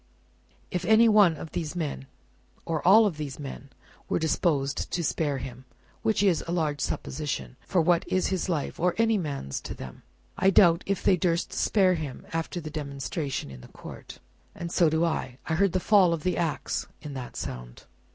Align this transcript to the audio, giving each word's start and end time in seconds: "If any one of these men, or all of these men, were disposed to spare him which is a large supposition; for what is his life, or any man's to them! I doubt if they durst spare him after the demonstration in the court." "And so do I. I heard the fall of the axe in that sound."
"If 0.71 0.83
any 0.83 1.07
one 1.07 1.37
of 1.37 1.51
these 1.51 1.75
men, 1.75 2.07
or 2.65 2.81
all 2.87 3.05
of 3.05 3.17
these 3.17 3.37
men, 3.37 3.69
were 4.09 4.17
disposed 4.17 4.89
to 4.91 5.03
spare 5.03 5.37
him 5.37 5.65
which 6.01 6.23
is 6.23 6.43
a 6.47 6.51
large 6.51 6.81
supposition; 6.81 7.55
for 7.67 7.81
what 7.81 8.03
is 8.07 8.25
his 8.29 8.49
life, 8.49 8.79
or 8.79 8.95
any 8.97 9.19
man's 9.19 9.61
to 9.61 9.75
them! 9.75 10.01
I 10.39 10.49
doubt 10.49 10.81
if 10.87 11.03
they 11.03 11.17
durst 11.17 11.53
spare 11.53 11.93
him 11.93 12.25
after 12.33 12.59
the 12.59 12.71
demonstration 12.71 13.51
in 13.51 13.61
the 13.61 13.67
court." 13.67 14.17
"And 14.55 14.71
so 14.71 14.89
do 14.89 15.05
I. 15.05 15.37
I 15.45 15.53
heard 15.53 15.73
the 15.73 15.79
fall 15.79 16.13
of 16.13 16.23
the 16.23 16.35
axe 16.35 16.87
in 17.03 17.13
that 17.13 17.35
sound." 17.37 17.83